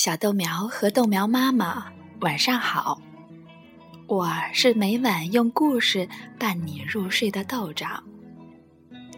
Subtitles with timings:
[0.00, 1.92] 小豆苗和豆苗妈妈，
[2.22, 2.98] 晚上好！
[4.06, 8.02] 我是每晚用故事伴你入睡的豆长。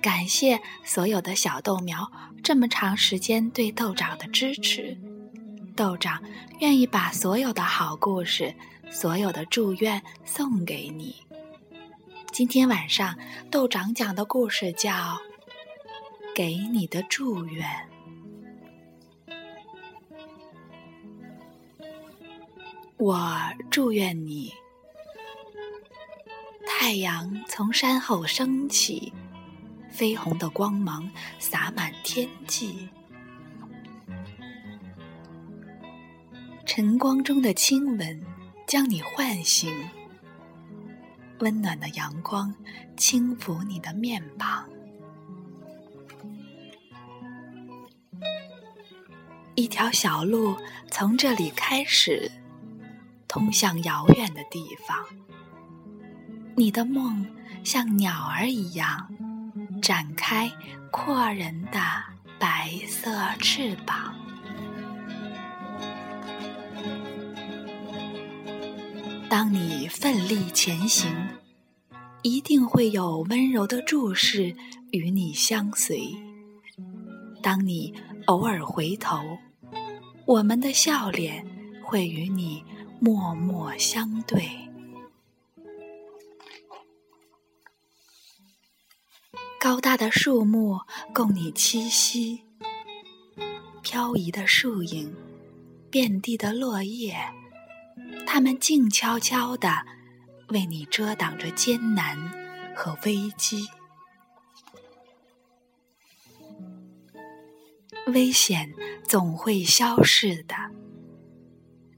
[0.03, 2.11] 感谢所有的小豆苗
[2.43, 4.99] 这么长时间对豆长的支持，
[5.77, 6.21] 豆长
[6.59, 8.53] 愿意把所有的好故事、
[8.91, 11.15] 所有的祝愿送给你。
[12.33, 13.17] 今天晚上
[13.53, 14.91] 豆长讲的故事叫
[16.35, 17.65] 《给你的祝愿》。
[23.03, 23.19] 我
[23.69, 24.55] 祝愿你，
[26.65, 29.13] 太阳从山后升起，
[29.93, 32.89] 绯红的光芒洒满天际。
[36.65, 38.25] 晨光中的亲吻
[38.69, 39.77] 将你唤醒，
[41.41, 42.55] 温暖的阳光
[42.97, 44.65] 轻抚你的面庞。
[49.57, 50.55] 一条小路
[50.89, 52.31] 从这里开始。
[53.33, 54.95] 通向遥远的地方，
[56.55, 57.27] 你的梦
[57.65, 59.09] 像鸟儿一样
[59.81, 60.53] 展开
[60.91, 61.81] 阔人的
[62.39, 64.15] 白色翅膀。
[69.31, 71.11] 当你奋力前行，
[72.21, 74.55] 一定会有温柔的注视
[74.91, 76.15] 与你相随。
[77.43, 77.95] 当你
[78.27, 79.39] 偶尔回头，
[80.27, 81.47] 我们的笑脸
[81.83, 82.63] 会与你。
[83.05, 84.49] 默默相对，
[89.59, 90.79] 高大的树木
[91.13, 92.45] 供你栖息，
[93.83, 95.13] 飘移的树影，
[95.91, 97.17] 遍地的落叶，
[98.25, 99.85] 它们静悄悄地
[100.51, 102.17] 为你遮挡着艰难
[102.77, 103.67] 和危机。
[108.07, 108.73] 危险
[109.09, 110.55] 总会消逝的。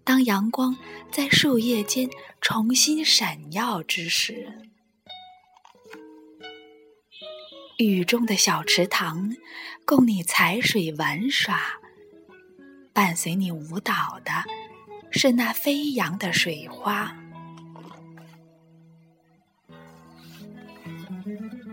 [0.04, 0.76] 当阳光
[1.10, 2.10] 在树叶间
[2.40, 4.60] 重新闪耀之时，
[7.78, 9.34] 雨中的小池塘
[9.86, 11.58] 供你踩水玩耍，
[12.92, 14.30] 伴随你舞蹈的
[15.10, 17.16] 是那飞扬的水花。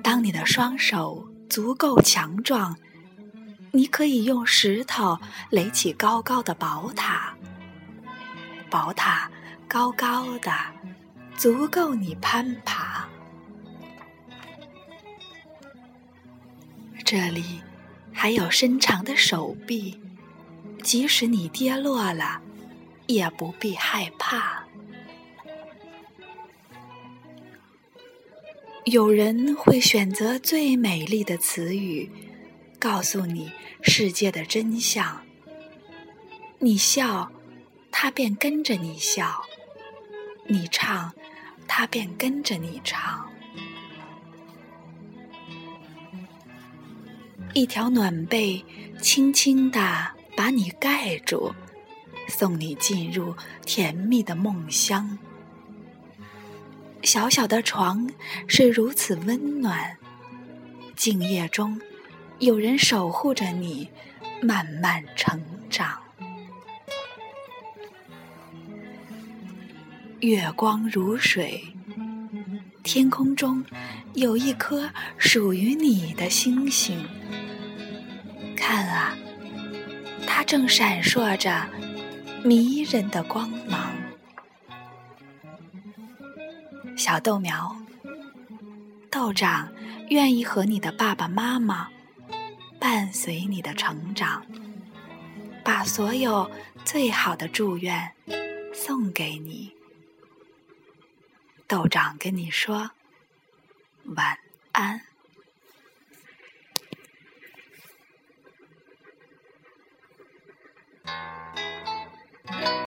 [0.01, 2.77] 当你的双手足够强壮，
[3.73, 5.19] 你可以用石头
[5.49, 7.35] 垒起高高的宝塔。
[8.71, 9.29] 宝塔
[9.67, 10.49] 高高的，
[11.35, 13.05] 足够你攀爬。
[17.03, 17.59] 这里
[18.13, 19.99] 还有伸长的手臂，
[20.81, 22.41] 即使你跌落了，
[23.07, 24.63] 也不必害怕。
[28.85, 32.09] 有人会选择最美丽的词语，
[32.79, 33.51] 告诉你
[33.81, 35.21] 世界的真相。
[36.59, 37.29] 你笑。
[37.91, 39.43] 他便跟着你笑，
[40.45, 41.13] 你唱，
[41.67, 43.29] 他便跟着你唱。
[47.53, 48.63] 一条暖被
[49.01, 50.07] 轻轻地
[50.37, 51.53] 把你盖住，
[52.27, 53.35] 送你进入
[53.65, 55.17] 甜蜜的梦乡。
[57.03, 58.09] 小小的床
[58.47, 59.97] 是如此温暖，
[60.95, 61.79] 静夜中
[62.39, 63.89] 有人守护着你，
[64.41, 65.43] 慢慢成
[70.21, 71.63] 月光如水，
[72.83, 73.65] 天空中
[74.13, 74.87] 有一颗
[75.17, 77.03] 属于你的星星。
[78.55, 79.17] 看啊，
[80.27, 81.67] 它正闪烁着
[82.43, 83.91] 迷人的光芒。
[86.95, 87.75] 小豆苗，
[89.09, 89.67] 豆长
[90.09, 91.89] 愿意和你的爸爸妈妈
[92.79, 94.45] 伴随你的成长，
[95.63, 96.47] 把所有
[96.85, 98.11] 最好的祝愿
[98.71, 99.71] 送给你。
[101.71, 102.91] 豆长跟你说
[104.03, 104.37] 晚
[104.73, 105.10] 安。